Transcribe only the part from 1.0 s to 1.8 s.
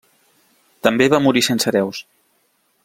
va morir sense